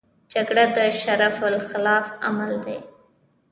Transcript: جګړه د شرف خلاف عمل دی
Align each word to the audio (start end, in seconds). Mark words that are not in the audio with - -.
جګړه 0.33 0.63
د 0.75 0.77
شرف 0.99 1.35
خلاف 1.69 2.05
عمل 2.27 2.51
دی 2.65 2.77